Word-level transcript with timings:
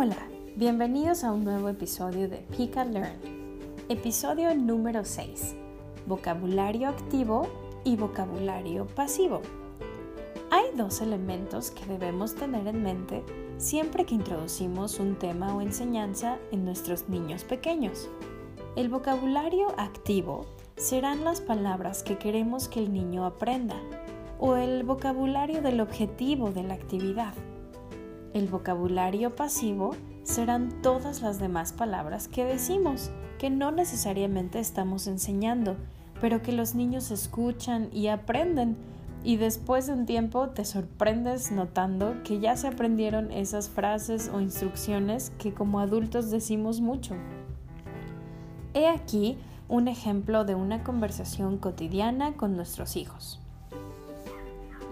Hola, 0.00 0.28
bienvenidos 0.54 1.24
a 1.24 1.32
un 1.32 1.42
nuevo 1.42 1.68
episodio 1.68 2.28
de 2.28 2.36
Pick 2.56 2.76
and 2.76 2.92
Learn. 2.94 3.18
Episodio 3.88 4.54
número 4.54 5.04
6. 5.04 5.56
Vocabulario 6.06 6.88
activo 6.88 7.48
y 7.82 7.96
vocabulario 7.96 8.86
pasivo. 8.86 9.42
Hay 10.52 10.66
dos 10.76 11.00
elementos 11.00 11.72
que 11.72 11.84
debemos 11.86 12.36
tener 12.36 12.68
en 12.68 12.84
mente 12.84 13.24
siempre 13.56 14.06
que 14.06 14.14
introducimos 14.14 15.00
un 15.00 15.16
tema 15.16 15.52
o 15.56 15.60
enseñanza 15.62 16.38
en 16.52 16.64
nuestros 16.64 17.08
niños 17.08 17.42
pequeños. 17.42 18.08
El 18.76 18.90
vocabulario 18.90 19.66
activo 19.78 20.46
serán 20.76 21.24
las 21.24 21.40
palabras 21.40 22.04
que 22.04 22.18
queremos 22.18 22.68
que 22.68 22.78
el 22.78 22.92
niño 22.92 23.26
aprenda 23.26 23.74
o 24.38 24.54
el 24.54 24.84
vocabulario 24.84 25.60
del 25.60 25.80
objetivo 25.80 26.52
de 26.52 26.62
la 26.62 26.74
actividad. 26.74 27.34
El 28.38 28.46
vocabulario 28.46 29.34
pasivo 29.34 29.96
serán 30.22 30.80
todas 30.80 31.22
las 31.22 31.40
demás 31.40 31.72
palabras 31.72 32.28
que 32.28 32.44
decimos, 32.44 33.10
que 33.36 33.50
no 33.50 33.72
necesariamente 33.72 34.60
estamos 34.60 35.08
enseñando, 35.08 35.74
pero 36.20 36.40
que 36.40 36.52
los 36.52 36.76
niños 36.76 37.10
escuchan 37.10 37.88
y 37.92 38.06
aprenden 38.06 38.76
y 39.24 39.38
después 39.38 39.88
de 39.88 39.94
un 39.94 40.06
tiempo 40.06 40.50
te 40.50 40.64
sorprendes 40.64 41.50
notando 41.50 42.14
que 42.22 42.38
ya 42.38 42.56
se 42.56 42.68
aprendieron 42.68 43.32
esas 43.32 43.68
frases 43.68 44.30
o 44.32 44.40
instrucciones 44.40 45.32
que 45.38 45.52
como 45.52 45.80
adultos 45.80 46.30
decimos 46.30 46.80
mucho. 46.80 47.16
He 48.72 48.86
aquí 48.86 49.36
un 49.68 49.88
ejemplo 49.88 50.44
de 50.44 50.54
una 50.54 50.84
conversación 50.84 51.58
cotidiana 51.58 52.34
con 52.34 52.54
nuestros 52.54 52.94
hijos. 52.94 53.40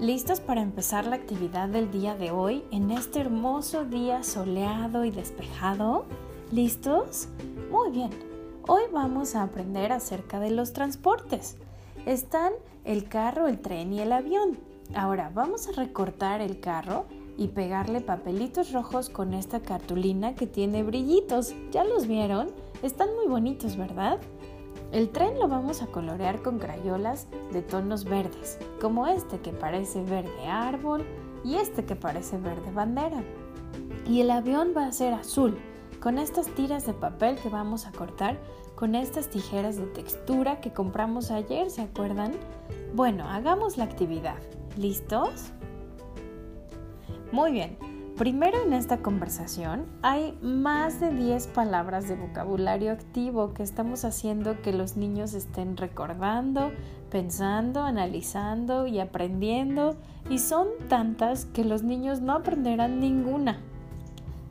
¿Listos 0.00 0.40
para 0.40 0.60
empezar 0.60 1.06
la 1.06 1.16
actividad 1.16 1.70
del 1.70 1.90
día 1.90 2.14
de 2.14 2.30
hoy 2.30 2.62
en 2.70 2.90
este 2.90 3.18
hermoso 3.18 3.86
día 3.86 4.22
soleado 4.22 5.06
y 5.06 5.10
despejado? 5.10 6.04
¿Listos? 6.52 7.28
Muy 7.70 7.92
bien. 7.92 8.10
Hoy 8.68 8.82
vamos 8.92 9.34
a 9.34 9.42
aprender 9.42 9.92
acerca 9.92 10.38
de 10.38 10.50
los 10.50 10.74
transportes. 10.74 11.56
Están 12.04 12.52
el 12.84 13.08
carro, 13.08 13.48
el 13.48 13.58
tren 13.58 13.94
y 13.94 14.00
el 14.00 14.12
avión. 14.12 14.58
Ahora 14.94 15.30
vamos 15.32 15.66
a 15.66 15.72
recortar 15.72 16.42
el 16.42 16.60
carro 16.60 17.06
y 17.38 17.48
pegarle 17.48 18.02
papelitos 18.02 18.72
rojos 18.72 19.08
con 19.08 19.32
esta 19.32 19.60
cartulina 19.60 20.34
que 20.34 20.46
tiene 20.46 20.82
brillitos. 20.82 21.54
¿Ya 21.72 21.84
los 21.84 22.06
vieron? 22.06 22.50
Están 22.82 23.08
muy 23.16 23.28
bonitos, 23.28 23.78
¿verdad? 23.78 24.20
El 24.92 25.10
tren 25.10 25.38
lo 25.38 25.48
vamos 25.48 25.82
a 25.82 25.88
colorear 25.88 26.42
con 26.42 26.58
crayolas 26.58 27.26
de 27.52 27.62
tonos 27.62 28.04
verdes, 28.04 28.58
como 28.80 29.06
este 29.06 29.38
que 29.40 29.52
parece 29.52 30.02
verde 30.02 30.46
árbol 30.46 31.04
y 31.44 31.56
este 31.56 31.84
que 31.84 31.96
parece 31.96 32.38
verde 32.38 32.70
bandera. 32.72 33.22
Y 34.06 34.20
el 34.20 34.30
avión 34.30 34.72
va 34.76 34.86
a 34.86 34.92
ser 34.92 35.12
azul, 35.12 35.58
con 36.00 36.18
estas 36.18 36.48
tiras 36.48 36.86
de 36.86 36.92
papel 36.92 37.36
que 37.36 37.48
vamos 37.48 37.86
a 37.86 37.92
cortar 37.92 38.38
con 38.76 38.94
estas 38.94 39.28
tijeras 39.28 39.76
de 39.76 39.86
textura 39.86 40.60
que 40.60 40.72
compramos 40.72 41.30
ayer, 41.30 41.70
¿se 41.70 41.82
acuerdan? 41.82 42.32
Bueno, 42.94 43.28
hagamos 43.28 43.78
la 43.78 43.84
actividad. 43.84 44.36
¿Listos? 44.76 45.50
Muy 47.32 47.52
bien. 47.52 47.78
Primero 48.16 48.62
en 48.62 48.72
esta 48.72 49.02
conversación 49.02 49.84
hay 50.00 50.38
más 50.40 51.00
de 51.00 51.12
10 51.12 51.48
palabras 51.48 52.08
de 52.08 52.16
vocabulario 52.16 52.92
activo 52.92 53.52
que 53.52 53.62
estamos 53.62 54.06
haciendo 54.06 54.62
que 54.62 54.72
los 54.72 54.96
niños 54.96 55.34
estén 55.34 55.76
recordando, 55.76 56.72
pensando, 57.10 57.82
analizando 57.82 58.86
y 58.86 59.00
aprendiendo 59.00 59.96
y 60.30 60.38
son 60.38 60.66
tantas 60.88 61.44
que 61.44 61.62
los 61.62 61.82
niños 61.82 62.22
no 62.22 62.32
aprenderán 62.32 63.00
ninguna. 63.00 63.60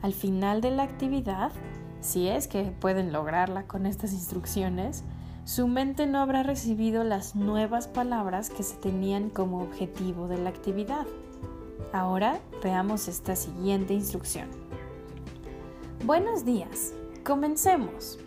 Al 0.00 0.14
final 0.14 0.62
de 0.62 0.70
la 0.70 0.84
actividad, 0.84 1.52
si 2.00 2.28
es 2.28 2.48
que 2.48 2.72
pueden 2.80 3.12
lograrla 3.12 3.64
con 3.64 3.84
estas 3.84 4.14
instrucciones, 4.14 5.04
su 5.44 5.68
mente 5.68 6.06
no 6.06 6.20
habrá 6.20 6.42
recibido 6.42 7.04
las 7.04 7.36
nuevas 7.36 7.88
palabras 7.88 8.48
que 8.48 8.62
se 8.62 8.76
tenían 8.76 9.28
como 9.28 9.60
objetivo 9.60 10.28
de 10.28 10.38
la 10.38 10.48
actividad. 10.48 11.06
Ahora 11.92 12.40
veamos 12.62 13.08
esta 13.08 13.34
siguiente 13.34 13.94
instrucción. 13.94 14.48
Buenos 16.04 16.44
días, 16.44 16.94
comencemos. 17.24 18.18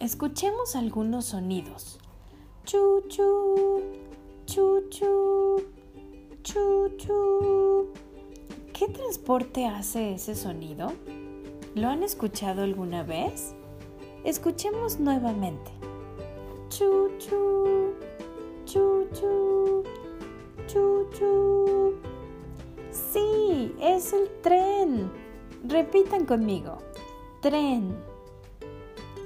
Escuchemos 0.00 0.74
algunos 0.74 1.26
sonidos. 1.26 1.98
Chu 2.64 3.02
chu, 3.08 3.82
chu 4.46 4.88
chu, 4.88 5.66
chu 6.42 6.96
chu. 6.96 7.92
¿Qué 8.72 8.88
transporte 8.88 9.66
hace 9.66 10.14
ese 10.14 10.34
sonido? 10.34 10.92
¿Lo 11.74 11.88
han 11.88 12.02
escuchado 12.02 12.62
alguna 12.62 13.02
vez? 13.02 13.54
Escuchemos 14.24 14.98
nuevamente. 14.98 15.70
Chu 16.70 17.10
chu, 17.18 17.57
Sí, 23.12 23.74
es 23.80 24.12
el 24.12 24.28
tren. 24.42 25.10
Repitan 25.64 26.26
conmigo. 26.26 26.78
Tren, 27.40 27.96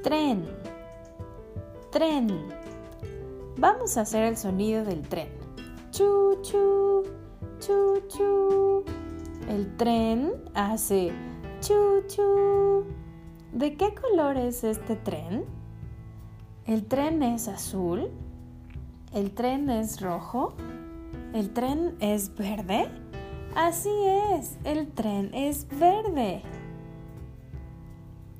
tren, 0.04 0.46
tren. 1.90 2.28
Vamos 3.56 3.96
a 3.96 4.02
hacer 4.02 4.24
el 4.24 4.36
sonido 4.36 4.84
del 4.84 5.02
tren. 5.02 5.28
Chu, 5.90 6.38
chu, 6.42 7.02
chu, 7.58 8.00
chu. 8.08 8.84
El 9.48 9.76
tren 9.76 10.32
hace 10.54 11.10
chu, 11.60 12.04
chu. 12.06 12.84
¿De 13.52 13.76
qué 13.76 13.94
color 13.94 14.36
es 14.36 14.62
este 14.62 14.94
tren? 14.94 15.44
¿El 16.66 16.86
tren 16.86 17.22
es 17.22 17.48
azul? 17.48 18.10
¿El 19.12 19.32
tren 19.32 19.68
es 19.70 20.00
rojo? 20.00 20.54
¿El 21.34 21.50
tren 21.50 21.96
es 21.98 22.34
verde? 22.36 23.01
Así 23.54 23.90
es, 24.34 24.56
el 24.64 24.88
tren 24.88 25.30
es 25.34 25.66
verde. 25.78 26.42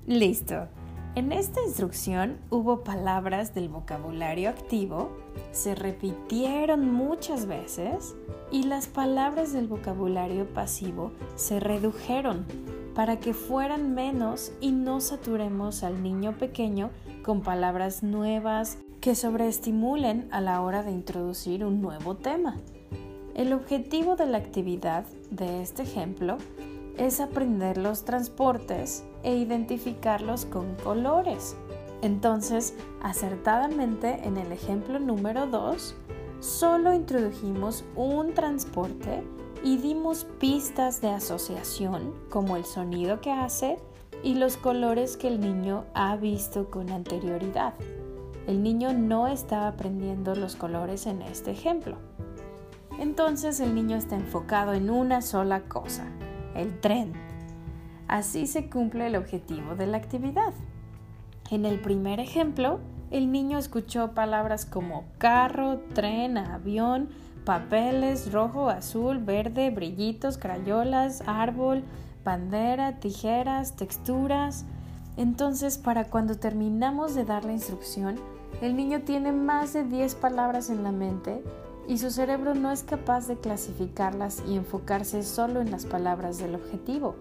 Listo. 0.06 0.68
En 1.14 1.32
esta 1.32 1.60
instrucción 1.60 2.38
hubo 2.48 2.82
palabras 2.82 3.54
del 3.54 3.68
vocabulario 3.68 4.48
activo, 4.48 5.10
se 5.50 5.74
repitieron 5.74 6.90
muchas 6.90 7.44
veces 7.44 8.14
y 8.50 8.62
las 8.62 8.86
palabras 8.86 9.52
del 9.52 9.68
vocabulario 9.68 10.46
pasivo 10.54 11.12
se 11.34 11.60
redujeron 11.60 12.46
para 12.94 13.20
que 13.20 13.34
fueran 13.34 13.94
menos 13.94 14.52
y 14.62 14.72
no 14.72 15.02
saturemos 15.02 15.82
al 15.82 16.02
niño 16.02 16.38
pequeño 16.38 16.88
con 17.22 17.42
palabras 17.42 18.02
nuevas 18.02 18.78
que 19.02 19.14
sobreestimulen 19.14 20.28
a 20.30 20.40
la 20.40 20.62
hora 20.62 20.82
de 20.82 20.92
introducir 20.92 21.66
un 21.66 21.82
nuevo 21.82 22.16
tema. 22.16 22.56
El 23.34 23.54
objetivo 23.54 24.14
de 24.14 24.26
la 24.26 24.36
actividad 24.36 25.06
de 25.30 25.62
este 25.62 25.82
ejemplo 25.82 26.36
es 26.98 27.18
aprender 27.18 27.78
los 27.78 28.04
transportes 28.04 29.04
e 29.22 29.34
identificarlos 29.34 30.44
con 30.44 30.74
colores. 30.76 31.56
Entonces, 32.02 32.74
acertadamente 33.00 34.20
en 34.24 34.36
el 34.36 34.52
ejemplo 34.52 34.98
número 34.98 35.46
2, 35.46 35.94
solo 36.40 36.92
introdujimos 36.92 37.84
un 37.96 38.34
transporte 38.34 39.22
y 39.64 39.78
dimos 39.78 40.26
pistas 40.38 41.00
de 41.00 41.08
asociación 41.08 42.12
como 42.28 42.58
el 42.58 42.66
sonido 42.66 43.22
que 43.22 43.30
hace 43.30 43.78
y 44.22 44.34
los 44.34 44.58
colores 44.58 45.16
que 45.16 45.28
el 45.28 45.40
niño 45.40 45.84
ha 45.94 46.16
visto 46.16 46.68
con 46.68 46.90
anterioridad. 46.90 47.72
El 48.46 48.62
niño 48.62 48.92
no 48.92 49.26
estaba 49.26 49.68
aprendiendo 49.68 50.34
los 50.34 50.54
colores 50.54 51.06
en 51.06 51.22
este 51.22 51.52
ejemplo. 51.52 51.96
Entonces 53.02 53.58
el 53.58 53.74
niño 53.74 53.96
está 53.96 54.14
enfocado 54.14 54.74
en 54.74 54.88
una 54.88 55.22
sola 55.22 55.62
cosa, 55.62 56.04
el 56.54 56.78
tren. 56.78 57.12
Así 58.06 58.46
se 58.46 58.70
cumple 58.70 59.08
el 59.08 59.16
objetivo 59.16 59.74
de 59.74 59.88
la 59.88 59.96
actividad. 59.96 60.52
En 61.50 61.64
el 61.64 61.80
primer 61.80 62.20
ejemplo, 62.20 62.78
el 63.10 63.32
niño 63.32 63.58
escuchó 63.58 64.12
palabras 64.12 64.66
como 64.66 65.02
carro, 65.18 65.80
tren, 65.94 66.38
avión, 66.38 67.08
papeles, 67.44 68.30
rojo, 68.30 68.68
azul, 68.68 69.18
verde, 69.18 69.70
brillitos, 69.70 70.38
crayolas, 70.38 71.24
árbol, 71.26 71.82
bandera, 72.24 73.00
tijeras, 73.00 73.74
texturas. 73.74 74.64
Entonces, 75.16 75.76
para 75.76 76.04
cuando 76.04 76.36
terminamos 76.36 77.16
de 77.16 77.24
dar 77.24 77.44
la 77.44 77.52
instrucción, 77.52 78.14
el 78.60 78.76
niño 78.76 79.00
tiene 79.00 79.32
más 79.32 79.72
de 79.72 79.82
10 79.82 80.14
palabras 80.14 80.70
en 80.70 80.84
la 80.84 80.92
mente 80.92 81.42
y 81.92 81.98
su 81.98 82.10
cerebro 82.10 82.54
no 82.54 82.72
es 82.72 82.84
capaz 82.84 83.28
de 83.28 83.36
clasificarlas 83.36 84.42
y 84.48 84.56
enfocarse 84.56 85.22
solo 85.22 85.60
en 85.60 85.70
las 85.70 85.84
palabras 85.84 86.38
del 86.38 86.54
objetivo, 86.54 87.16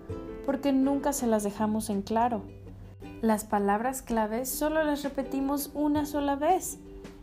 porque 0.45 0.71
nunca 0.71 1.11
se 1.11 1.27
las 1.27 1.43
dejamos 1.43 1.89
en 1.89 2.01
claro. 2.01 2.43
Las 3.21 3.43
palabras 3.43 4.01
claves 4.01 4.47
solo 4.47 4.81
las 4.85 5.03
repetimos 5.03 5.71
una 5.73 6.05
sola 6.05 6.37
vez 6.37 6.77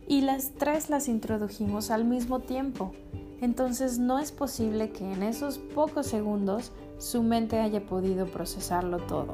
y 0.07 0.21
las 0.21 0.51
tres 0.59 0.91
las 0.91 1.07
introdujimos 1.07 1.89
al 1.89 2.05
mismo 2.05 2.39
tiempo. 2.39 2.93
entonces 3.41 3.97
no 3.97 4.19
es 4.19 4.31
posible 4.31 4.91
que 4.91 5.11
en 5.11 5.23
esos 5.23 5.57
pocos 5.57 6.05
segundos 6.05 6.71
su 6.99 7.23
mente 7.23 7.59
haya 7.59 7.83
podido 7.83 8.27
procesarlo 8.27 8.97
todo. 8.97 9.33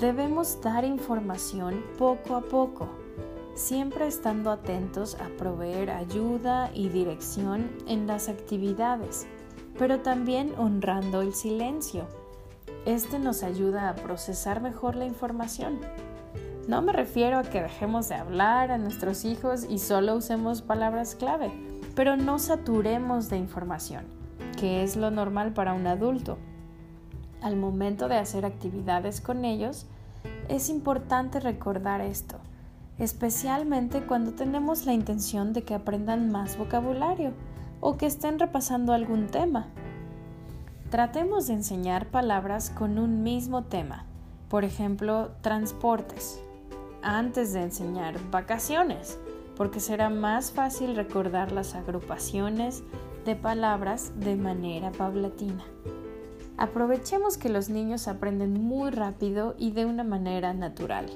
Debemos 0.00 0.60
dar 0.62 0.84
información 0.84 1.84
poco 1.96 2.34
a 2.34 2.40
poco, 2.40 2.88
siempre 3.60 4.06
estando 4.06 4.50
atentos 4.50 5.16
a 5.20 5.28
proveer 5.36 5.90
ayuda 5.90 6.70
y 6.74 6.88
dirección 6.88 7.70
en 7.86 8.06
las 8.06 8.28
actividades, 8.28 9.26
pero 9.78 10.00
también 10.00 10.52
honrando 10.56 11.20
el 11.20 11.34
silencio. 11.34 12.08
Este 12.86 13.18
nos 13.18 13.42
ayuda 13.42 13.90
a 13.90 13.94
procesar 13.94 14.62
mejor 14.62 14.96
la 14.96 15.04
información. 15.04 15.78
No 16.68 16.80
me 16.80 16.92
refiero 16.92 17.38
a 17.38 17.42
que 17.42 17.60
dejemos 17.60 18.08
de 18.08 18.14
hablar 18.14 18.70
a 18.70 18.78
nuestros 18.78 19.24
hijos 19.24 19.66
y 19.68 19.78
solo 19.78 20.16
usemos 20.16 20.62
palabras 20.62 21.14
clave, 21.14 21.52
pero 21.94 22.16
no 22.16 22.38
saturemos 22.38 23.28
de 23.28 23.36
información, 23.36 24.06
que 24.58 24.82
es 24.82 24.96
lo 24.96 25.10
normal 25.10 25.52
para 25.52 25.74
un 25.74 25.86
adulto. 25.86 26.38
Al 27.42 27.56
momento 27.56 28.08
de 28.08 28.16
hacer 28.16 28.46
actividades 28.46 29.20
con 29.20 29.44
ellos, 29.44 29.86
es 30.48 30.68
importante 30.68 31.40
recordar 31.40 32.00
esto, 32.00 32.38
especialmente 33.00 34.02
cuando 34.02 34.32
tenemos 34.32 34.84
la 34.84 34.92
intención 34.92 35.54
de 35.54 35.62
que 35.62 35.74
aprendan 35.74 36.30
más 36.30 36.58
vocabulario 36.58 37.32
o 37.80 37.96
que 37.96 38.04
estén 38.06 38.38
repasando 38.38 38.92
algún 38.92 39.26
tema. 39.26 39.68
Tratemos 40.90 41.46
de 41.46 41.54
enseñar 41.54 42.08
palabras 42.08 42.68
con 42.70 42.98
un 42.98 43.22
mismo 43.22 43.64
tema, 43.64 44.04
por 44.48 44.64
ejemplo, 44.64 45.30
transportes, 45.40 46.42
antes 47.02 47.54
de 47.54 47.62
enseñar 47.62 48.18
vacaciones, 48.30 49.18
porque 49.56 49.80
será 49.80 50.10
más 50.10 50.52
fácil 50.52 50.94
recordar 50.94 51.52
las 51.52 51.74
agrupaciones 51.74 52.82
de 53.24 53.34
palabras 53.34 54.12
de 54.20 54.36
manera 54.36 54.92
paulatina. 54.92 55.64
Aprovechemos 56.58 57.38
que 57.38 57.48
los 57.48 57.70
niños 57.70 58.08
aprenden 58.08 58.62
muy 58.62 58.90
rápido 58.90 59.54
y 59.56 59.70
de 59.70 59.86
una 59.86 60.04
manera 60.04 60.52
natural. 60.52 61.06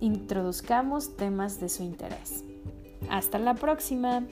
Introduzcamos 0.00 1.16
temas 1.16 1.60
de 1.60 1.68
su 1.68 1.82
interés. 1.82 2.44
Hasta 3.10 3.38
la 3.38 3.54
próxima. 3.54 4.24